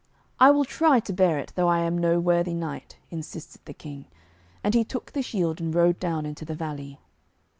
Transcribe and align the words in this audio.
'I 0.39 0.49
will 0.49 0.65
try 0.65 0.99
to 0.99 1.13
bear 1.13 1.37
it, 1.37 1.51
though 1.55 1.67
I 1.67 1.81
am 1.81 1.95
no 1.95 2.19
worthy 2.19 2.55
knight,' 2.55 2.97
insisted 3.11 3.61
the 3.65 3.73
King; 3.75 4.05
and 4.63 4.73
he 4.73 4.83
took 4.83 5.11
the 5.11 5.21
shield 5.21 5.61
and 5.61 5.75
rode 5.75 5.99
down 5.99 6.25
into 6.25 6.43
the 6.43 6.55
valley. 6.55 6.97